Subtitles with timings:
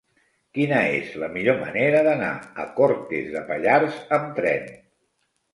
[0.57, 2.31] Quina és la millor manera d'anar
[2.63, 4.69] a Cortes de Pallars amb tren?